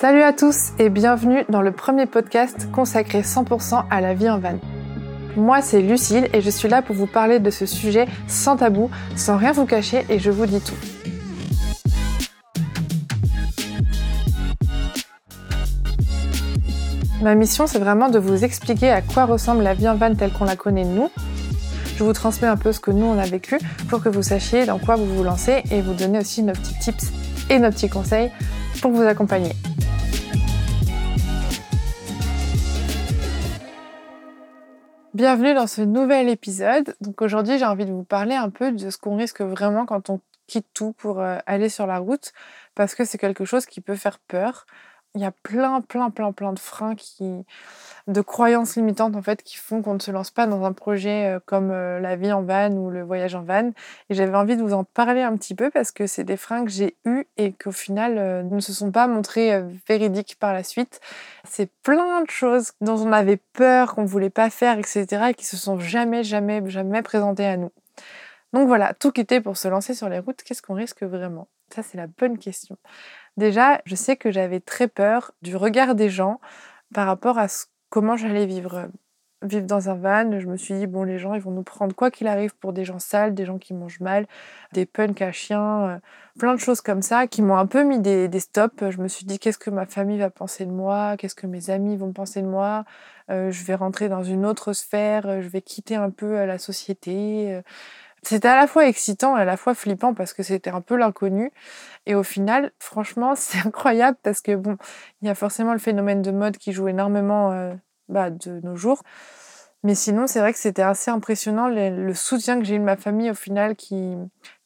[0.00, 4.38] Salut à tous et bienvenue dans le premier podcast consacré 100% à la vie en
[4.38, 4.60] van.
[5.36, 8.92] Moi c'est Lucille et je suis là pour vous parler de ce sujet sans tabou,
[9.16, 10.76] sans rien vous cacher et je vous dis tout.
[17.20, 20.30] Ma mission c'est vraiment de vous expliquer à quoi ressemble la vie en van telle
[20.30, 21.10] qu'on la connaît nous.
[21.96, 24.64] Je vous transmets un peu ce que nous on a vécu pour que vous sachiez
[24.64, 27.10] dans quoi vous vous lancez et vous donner aussi nos petits tips
[27.50, 28.30] et nos petits conseils
[28.80, 29.56] pour vous accompagner.
[35.18, 36.94] Bienvenue dans ce nouvel épisode.
[37.00, 40.10] Donc aujourd'hui, j'ai envie de vous parler un peu de ce qu'on risque vraiment quand
[40.10, 42.32] on quitte tout pour euh, aller sur la route
[42.76, 44.64] parce que c'est quelque chose qui peut faire peur
[45.14, 47.44] il y a plein, plein, plein, plein de freins qui,
[48.06, 51.26] de croyances limitantes en fait, qui font qu'on ne se lance pas dans un projet
[51.26, 53.70] euh, comme euh, la vie en van ou le voyage en van.
[54.10, 56.64] Et j'avais envie de vous en parler un petit peu parce que c'est des freins
[56.64, 60.62] que j'ai eus et qu'au final euh, ne se sont pas montrés véridiques par la
[60.62, 61.00] suite.
[61.44, 65.06] C'est plein de choses dont on avait peur, qu'on voulait pas faire, etc.
[65.30, 67.72] et qui se sont jamais, jamais, jamais présentées à nous.
[68.52, 71.48] Donc voilà, tout quitter pour se lancer sur les routes, qu'est-ce qu'on risque vraiment?
[71.74, 72.78] Ça, c'est la bonne question.
[73.38, 76.40] Déjà, je sais que j'avais très peur du regard des gens
[76.92, 77.46] par rapport à
[77.88, 78.88] comment j'allais vivre.
[79.42, 81.94] Vivre dans un van, je me suis dit, bon, les gens, ils vont nous prendre
[81.94, 84.26] quoi qu'il arrive pour des gens sales, des gens qui mangent mal,
[84.72, 85.98] des punks à chiens, euh,
[86.40, 88.90] plein de choses comme ça qui m'ont un peu mis des, stops.
[88.90, 91.16] Je me suis dit, qu'est-ce que ma famille va penser de moi?
[91.16, 92.84] Qu'est-ce que mes amis vont penser de moi?
[93.30, 96.58] Euh, Je vais rentrer dans une autre sphère, euh, je vais quitter un peu la
[96.58, 97.62] société.
[98.22, 100.96] C'était à la fois excitant et à la fois flippant parce que c'était un peu
[100.96, 101.52] l'inconnu.
[102.06, 104.76] Et au final, franchement, c'est incroyable parce que bon,
[105.22, 107.74] il y a forcément le phénomène de mode qui joue énormément euh,
[108.08, 109.02] bah, de nos jours.
[109.84, 112.96] Mais sinon, c'est vrai que c'était assez impressionnant le, soutien que j'ai eu de ma
[112.96, 114.16] famille au final qui,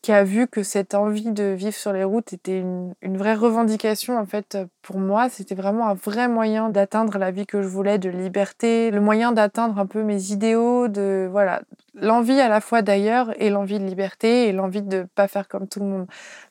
[0.03, 3.37] qui a vu que cette envie de vivre sur les routes était une, une vraie
[3.37, 5.29] revendication en fait pour moi.
[5.29, 9.31] C'était vraiment un vrai moyen d'atteindre la vie que je voulais, de liberté, le moyen
[9.31, 11.63] d'atteindre un peu mes idéaux, de voilà
[11.95, 15.69] l'envie à la fois d'ailleurs et l'envie de liberté et l'envie de pas faire comme
[15.69, 16.07] tout le monde.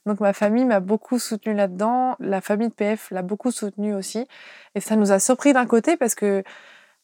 [0.06, 4.28] Donc ma famille m'a beaucoup soutenue là-dedans, la famille de PF l'a beaucoup soutenue aussi
[4.76, 6.44] et ça nous a surpris d'un côté parce que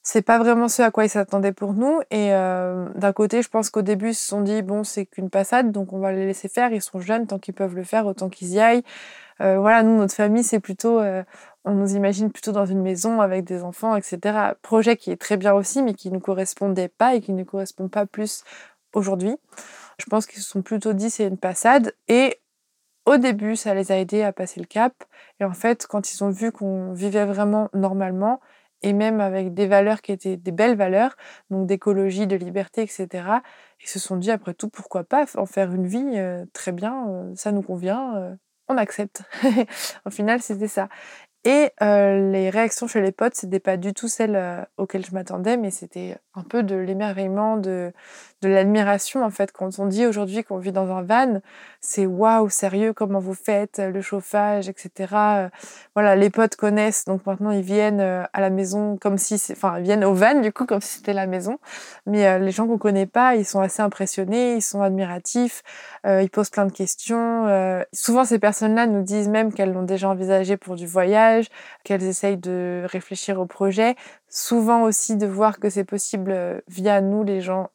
[0.07, 1.99] c'est pas vraiment ce à quoi ils s'attendaient pour nous.
[2.11, 5.29] Et euh, d'un côté, je pense qu'au début, ils se sont dit bon, c'est qu'une
[5.29, 6.71] passade, donc on va les laisser faire.
[6.71, 8.83] Ils sont jeunes, tant qu'ils peuvent le faire, autant qu'ils y aillent.
[9.41, 11.23] Euh, voilà, nous, notre famille, c'est plutôt, euh,
[11.65, 14.53] on nous imagine plutôt dans une maison avec des enfants, etc.
[14.61, 17.89] Projet qui est très bien aussi, mais qui ne correspondait pas et qui ne correspond
[17.89, 18.45] pas plus
[18.93, 19.35] aujourd'hui.
[19.99, 21.93] Je pense qu'ils se sont plutôt dit c'est une passade.
[22.07, 22.39] Et
[23.05, 24.93] au début, ça les a aidés à passer le cap.
[25.41, 28.39] Et en fait, quand ils ont vu qu'on vivait vraiment normalement,
[28.81, 31.15] et même avec des valeurs qui étaient des belles valeurs,
[31.49, 33.41] donc d'écologie, de liberté, etc.
[33.81, 37.07] Ils se sont dit, après tout, pourquoi pas en faire une vie euh, très bien,
[37.09, 38.35] euh, ça nous convient, euh,
[38.67, 39.23] on accepte.
[40.05, 40.89] Au final, c'était ça.
[41.47, 45.71] Et les réactions chez les potes, c'était pas du tout celles auxquelles je m'attendais, mais
[45.71, 47.93] c'était un peu de l'émerveillement, de,
[48.41, 49.53] de l'admiration en fait.
[49.53, 51.39] Quand on dit aujourd'hui qu'on vit dans un van,
[51.79, 55.49] c'est waouh, sérieux, comment vous faites, le chauffage, etc.
[55.95, 60.03] Voilà, les potes connaissent, donc maintenant ils viennent à la maison comme si, enfin, viennent
[60.03, 61.59] au van du coup comme si c'était la maison.
[62.05, 65.63] Mais les gens qu'on connaît pas, ils sont assez impressionnés, ils sont admiratifs,
[66.05, 67.47] ils posent plein de questions.
[67.93, 71.36] souvent ces personnes-là nous disent même qu'elles l'ont déjà envisagé pour du voyage
[71.83, 73.95] qu'elles essayent de réfléchir au projet.
[74.29, 77.69] Souvent aussi de voir que c'est possible euh, via nous, les gens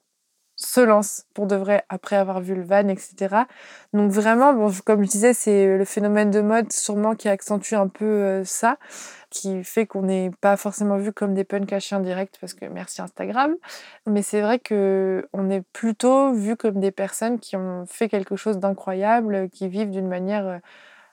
[0.57, 3.45] se lancent pour de vrai après avoir vu le van, etc.
[3.93, 7.89] Donc vraiment, bon, comme je disais, c'est le phénomène de mode sûrement qui accentue un
[7.89, 8.79] peu euh, ça,
[9.31, 12.67] qui fait qu'on n'est pas forcément vu comme des punks à chiens direct parce que
[12.67, 13.57] merci Instagram.
[14.07, 18.37] Mais c'est vrai que on est plutôt vu comme des personnes qui ont fait quelque
[18.37, 20.59] chose d'incroyable, qui vivent d'une manière euh,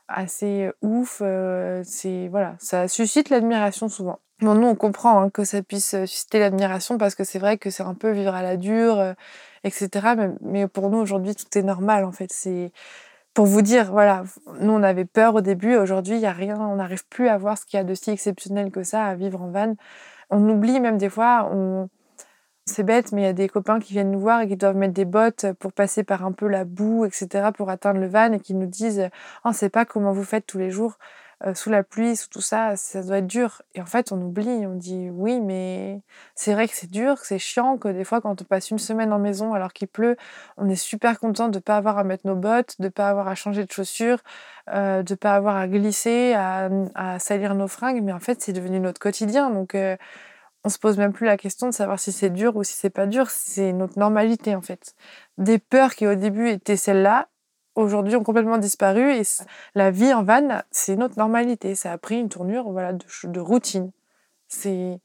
[0.09, 1.21] assez ouf.
[1.83, 4.19] c'est voilà, ça suscite l'admiration souvent.
[4.41, 7.69] Bon, nous on comprend hein, que ça puisse susciter l'admiration parce que c'est vrai que
[7.69, 9.15] c'est un peu vivre à la dure,
[9.63, 9.89] etc.
[10.41, 12.31] Mais, pour nous aujourd'hui tout est normal en fait.
[12.31, 12.71] C'est
[13.33, 14.23] pour vous dire, voilà,
[14.59, 17.37] nous on avait peur au début, aujourd'hui il y a rien, on n'arrive plus à
[17.37, 19.75] voir ce qu'il y a de si exceptionnel que ça à vivre en van.
[20.29, 21.89] On oublie même des fois, on,
[22.69, 24.75] c'est bête, mais il y a des copains qui viennent nous voir et qui doivent
[24.75, 28.31] mettre des bottes pour passer par un peu la boue, etc., pour atteindre le van
[28.33, 29.09] et qui nous disent
[29.43, 30.97] On ne sait pas comment vous faites tous les jours,
[31.45, 33.61] euh, sous la pluie, sous tout ça, ça doit être dur.
[33.73, 36.01] Et en fait, on oublie, on dit Oui, mais
[36.35, 38.77] c'est vrai que c'est dur, que c'est chiant, que des fois, quand on passe une
[38.77, 40.17] semaine en maison alors qu'il pleut,
[40.57, 43.09] on est super content de ne pas avoir à mettre nos bottes, de ne pas
[43.09, 44.19] avoir à changer de chaussures,
[44.69, 46.69] euh, de ne pas avoir à glisser, à,
[47.19, 49.49] salir nos fringues, mais en fait, c'est devenu notre quotidien.
[49.49, 49.95] Donc, euh,
[50.63, 52.89] on se pose même plus la question de savoir si c'est dur ou si c'est
[52.89, 54.95] pas dur, c'est notre normalité en fait.
[55.37, 57.29] Des peurs qui au début étaient celles-là,
[57.75, 59.21] aujourd'hui ont complètement disparu et
[59.75, 61.75] la vie en van, c'est notre normalité.
[61.75, 63.91] Ça a pris une tournure voilà, de, de routine.
[64.47, 64.99] C'est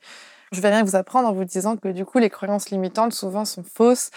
[0.52, 3.44] je vais rien vous apprendre en vous disant que du coup, les croyances limitantes souvent
[3.44, 4.11] sont fausses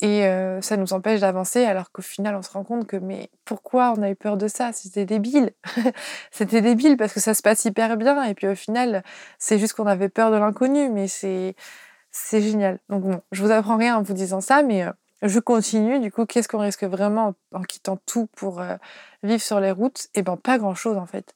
[0.00, 3.30] et euh, ça nous empêche d'avancer alors qu'au final, on se rend compte que mais
[3.44, 4.72] pourquoi on a eu peur de ça?
[4.72, 5.52] C'était débile.
[6.30, 9.02] C'était débile parce que ça se passe hyper bien et puis au final,
[9.38, 11.54] c'est juste qu'on avait peur de l'inconnu, mais c'est
[12.40, 12.78] génial.
[12.88, 14.90] Donc bon, je vous apprends rien en vous disant ça, mais euh,
[15.22, 16.00] je continue.
[16.00, 18.76] Du coup, qu'est-ce qu'on risque vraiment en quittant tout pour euh,
[19.22, 20.08] vivre sur les routes?
[20.14, 21.34] Eh ben, pas grand-chose en fait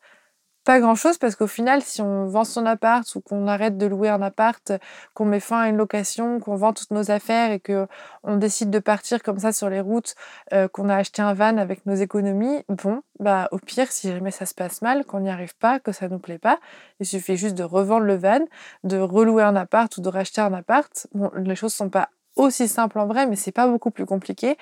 [0.67, 4.09] pas grand-chose parce qu'au final, si on vend son appart ou qu'on arrête de louer
[4.09, 4.73] un appart,
[5.15, 7.87] qu'on met fin à une location, qu'on vend toutes nos affaires et que
[8.25, 10.17] on décide de partir comme ça sur les routes,
[10.53, 14.33] euh, qu'on a acheté un van avec nos économies, bon, bah au pire, si jamais
[14.33, 16.59] ça se passe mal, qu'on n'y arrive pas, que ça nous plaît pas,
[16.99, 18.45] il suffit juste de revendre le van,
[18.83, 21.07] de relouer un appart ou de racheter un appart.
[21.15, 24.57] Bon, les choses sont pas aussi simple en vrai, mais c'est pas beaucoup plus compliqué.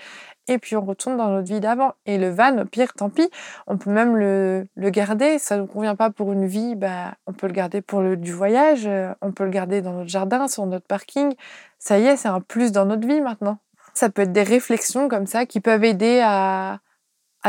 [0.47, 1.94] Et puis on retourne dans notre vie d'avant.
[2.06, 3.29] Et le van, au pire, tant pis,
[3.67, 5.38] on peut même le, garder.
[5.38, 8.32] Ça ne convient pas pour une vie, bah, on peut le garder pour le, du
[8.32, 11.35] voyage, euh, on peut le garder dans notre jardin, sur notre parking.
[11.79, 13.59] Ça y est, c'est un plus dans notre vie maintenant.
[13.94, 16.81] Ça peut être des réflexions comme ça qui peuvent aider à,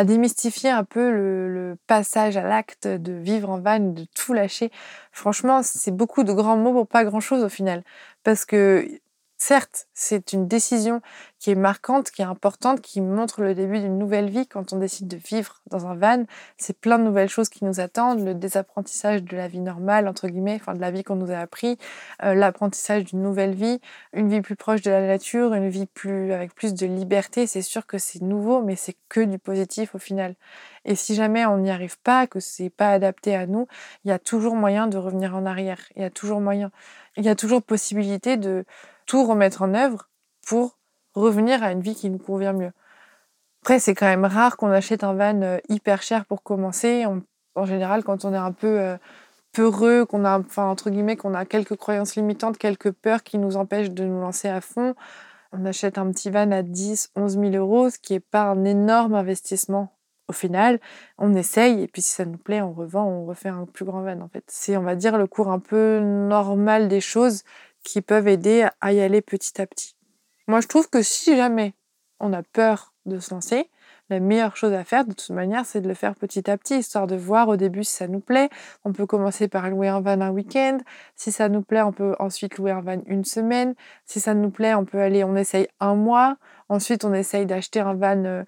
[0.04, 4.69] démystifier un peu le passage à l'acte de vivre en van, de tout lâcher.
[5.13, 7.81] Franchement, c'est beaucoup de grands mots pour pas grand chose au final.
[8.24, 8.89] Parce que
[9.37, 11.01] Certes, c'est une décision
[11.39, 14.79] qui est marquante, qui est importante, qui montre le début d'une nouvelle vie quand on
[14.79, 16.23] décide de vivre dans un van.
[16.57, 20.29] C'est plein de nouvelles choses qui nous attendent, le désapprentissage de la vie normale, entre
[20.29, 21.77] guillemets, enfin de la vie qu'on nous a appris,
[22.23, 23.81] euh, l'apprentissage d'une nouvelle vie,
[24.13, 27.45] une vie plus proche de la nature, une vie plus avec plus de liberté.
[27.45, 30.35] C'est sûr que c'est nouveau, mais c'est que du positif au final.
[30.85, 33.67] Et si jamais on n'y arrive pas, que c'est pas adapté à nous,
[34.05, 35.81] il y a toujours moyen de revenir en arrière.
[35.95, 36.71] Il y a toujours moyen.
[37.17, 38.65] Il y a toujours possibilité de
[39.05, 40.09] tout remettre en œuvre
[40.45, 40.77] pour
[41.13, 42.71] revenir à une vie qui nous convient mieux.
[43.61, 47.05] Après, c'est quand même rare qu'on achète un van euh, hyper cher pour commencer.
[47.55, 48.97] en général, quand on est un peu euh,
[49.53, 53.91] peureux, qu'on a, entre guillemets, qu'on a quelques croyances limitantes, quelques peurs qui nous empêchent
[53.91, 54.95] de nous lancer à fond,
[55.51, 58.65] on achète un petit van à 10, 11 000 euros, ce qui n'est pas un
[58.65, 59.95] énorme investissement
[60.27, 60.79] au final,
[61.17, 64.01] on essaye et puis si ça nous plaît, on revend, on refait un plus grand
[64.01, 64.43] van en fait.
[64.47, 67.43] C'est on va dire le cours un peu normal des choses
[67.85, 69.95] qui peuvent aider à y aller petit à petit.
[70.47, 71.73] Moi, je trouve que si jamais
[72.19, 73.69] on a peur de se lancer,
[74.09, 76.77] la meilleure chose à faire, de toute manière, c'est de le faire petit à petit,
[76.77, 78.49] histoire de voir au début si ça nous plaît.
[78.83, 80.77] On peut commencer par louer un van un week-end.
[81.15, 83.73] Si ça nous plaît, on peut ensuite louer un van une semaine.
[84.05, 86.38] Si ça nous plaît, on peut aller, on essaye un mois.
[86.69, 88.43] Ensuite, on essaye d'acheter un van euh,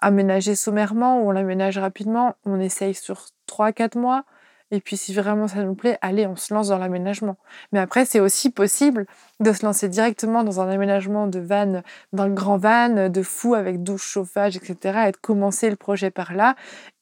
[0.00, 2.34] aménagé sommairement ou on l'aménage rapidement.
[2.44, 4.24] On essaye sur 3-4 mois.
[4.70, 7.36] Et puis si vraiment ça nous plaît, allez, on se lance dans l'aménagement.
[7.72, 9.06] Mais après, c'est aussi possible
[9.40, 11.82] de se lancer directement dans un aménagement de van,
[12.12, 15.06] dans le grand van, de fou avec douche, chauffage, etc.
[15.08, 16.54] et de commencer le projet par là.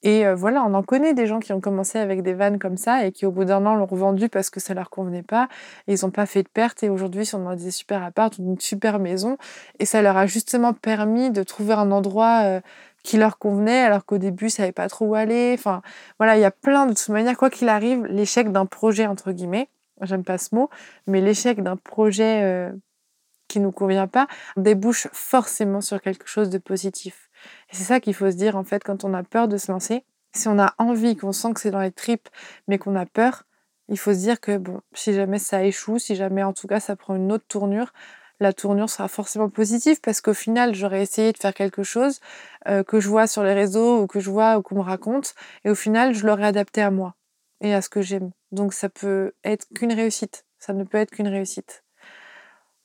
[0.03, 2.77] Et euh, voilà, on en connaît des gens qui ont commencé avec des vannes comme
[2.77, 5.49] ça et qui au bout d'un an l'ont revendu parce que ça leur convenait pas.
[5.89, 8.45] Et ils n'ont pas fait de perte et aujourd'hui sont dans des super apparts ou
[8.45, 9.39] une super maison.
[9.81, 12.43] Et ça leur a justement permis de trouver un endroit...
[12.45, 12.61] Euh,
[13.07, 15.55] qui leur convenait, alors qu'au début, ça savait pas trop où aller.
[15.57, 15.81] Enfin,
[16.19, 19.31] voilà, il y a plein de, toute manière, quoi qu'il arrive, l'échec d'un projet, entre
[19.31, 19.69] guillemets,
[20.03, 20.69] j'aime pas ce mot,
[21.07, 22.73] mais l'échec d'un projet euh,
[23.47, 24.27] qui nous convient pas
[24.57, 27.31] débouche forcément sur quelque chose de positif.
[27.71, 29.71] Et c'est ça qu'il faut se dire, en fait, quand on a peur de se
[29.71, 30.05] lancer.
[30.35, 32.29] Si on a envie, qu'on sent que c'est dans les tripes,
[32.67, 33.45] mais qu'on a peur,
[33.89, 36.81] il faut se dire que, bon, si jamais ça échoue, si jamais en tout cas
[36.81, 37.93] ça prend une autre tournure,
[38.41, 42.21] la tournure sera forcément positive parce qu'au final, j'aurais essayé de faire quelque chose
[42.69, 45.35] euh, que je vois sur les réseaux ou que je vois ou qu'on me raconte,
[45.65, 47.15] et au final, je l'aurais adapté à moi
[47.61, 48.31] et à ce que j'aime.
[48.53, 50.45] Donc ça peut être qu'une réussite.
[50.59, 51.85] Ça ne peut être qu'une réussite.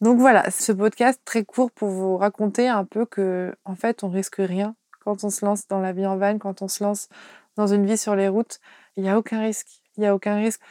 [0.02, 4.10] Donc voilà, ce podcast très court pour vous raconter un peu que, en fait, on
[4.10, 7.08] risque rien quand on se lance dans la vie en van, quand on se lance
[7.56, 8.60] dans une vie sur les routes.
[8.96, 9.84] Il n'y a aucun risque.
[9.98, 10.62] Il n'y a aucun risque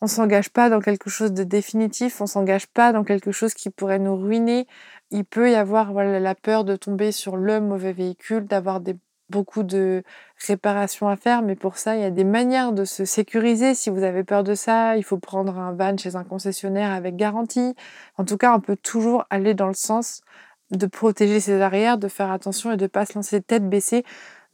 [0.00, 3.70] on s'engage pas dans quelque chose de définitif, on s'engage pas dans quelque chose qui
[3.70, 4.66] pourrait nous ruiner.
[5.10, 8.80] Il peut y avoir voilà, la peur de tomber sur le mauvais véhicule, d'avoir
[9.28, 10.02] beaucoup de
[10.46, 13.74] réparations à faire, mais pour ça, il y a des manières de se sécuriser.
[13.74, 17.16] Si vous avez peur de ça, il faut prendre un van chez un concessionnaire avec
[17.16, 17.74] garantie.
[18.16, 20.22] En tout cas, on peut toujours aller dans le sens
[20.70, 24.04] de protéger ses arrières, de faire attention et de pas se lancer tête baissée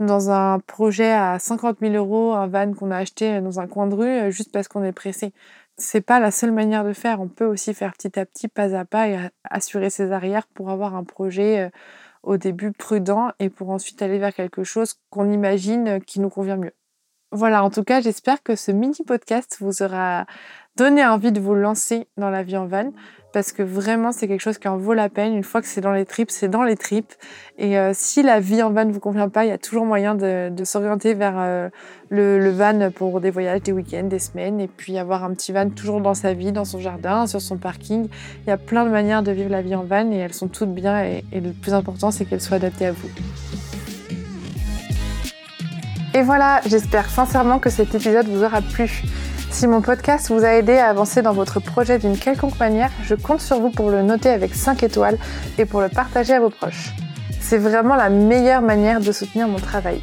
[0.01, 3.87] dans un projet à 50 000 euros, un van qu'on a acheté dans un coin
[3.87, 5.33] de rue euh, juste parce qu'on est pressé.
[5.79, 7.21] C'est pas la seule manière de faire.
[7.21, 10.71] On peut aussi faire petit à petit, pas à pas, et assurer ses arrières pour
[10.71, 11.71] avoir un projet euh,
[12.23, 16.57] au début prudent et pour ensuite aller vers quelque chose qu'on imagine qui nous convient
[16.57, 16.73] mieux.
[17.33, 20.27] Voilà, en tout cas, j'espère que ce mini podcast vous aura
[20.77, 22.93] donner envie de vous lancer dans la vie en van
[23.33, 25.35] parce que vraiment c'est quelque chose qui en vaut la peine.
[25.35, 27.13] Une fois que c'est dans les tripes, c'est dans les tripes.
[27.59, 29.85] Et euh, si la vie en van ne vous convient pas, il y a toujours
[29.85, 31.69] moyen de, s'orienter vers euh,
[32.09, 35.69] le, van pour des voyages, des week-ends, des semaines, et puis avoir un petit van
[35.69, 38.09] toujours dans sa vie, dans son jardin, sur son parking.
[38.47, 40.49] Il y a plein de manières de vivre la vie en van et elles sont
[40.49, 41.05] toutes bien.
[41.05, 43.11] Et, et le plus important, c'est qu'elles soient adaptées à vous.
[46.15, 49.03] Et voilà, j'espère sincèrement que cet épisode vous aura plu.
[49.57, 53.15] Si mon podcast vous a aidé à avancer dans votre projet d'une quelconque manière, je
[53.15, 55.17] compte sur vous pour le noter avec 5 étoiles
[55.57, 56.93] et pour le partager à vos proches.
[57.41, 60.03] C'est vraiment la meilleure manière de soutenir mon travail.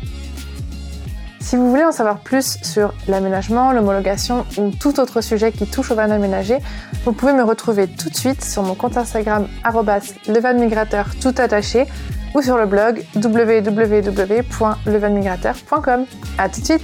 [1.39, 5.91] Si vous voulez en savoir plus sur l'aménagement, l'homologation ou tout autre sujet qui touche
[5.91, 6.57] au van aménagé,
[7.05, 9.48] vous pouvez me retrouver tout de suite sur mon compte Instagram
[10.27, 11.86] levanmigrateur tout attaché
[12.33, 16.05] ou sur le blog www.levanmigrateur.com.
[16.39, 16.81] À tout de suite